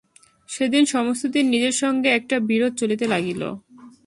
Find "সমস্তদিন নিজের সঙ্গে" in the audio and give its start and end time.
0.85-2.09